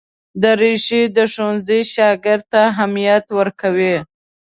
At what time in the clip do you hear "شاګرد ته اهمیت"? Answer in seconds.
1.93-3.25